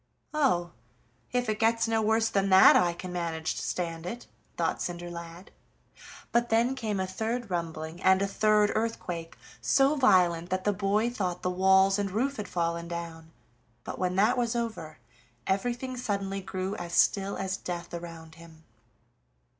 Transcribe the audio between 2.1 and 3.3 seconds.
than that I can